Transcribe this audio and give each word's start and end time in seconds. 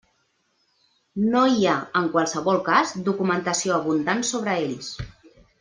No 1.33 1.43
hi 1.57 1.67
ha, 1.67 1.75
en 2.01 2.09
qualsevol 2.17 2.59
cas, 2.71 2.97
documentació 3.11 3.79
abundant 3.79 4.29
sobre 4.35 4.61
ells. 4.67 4.93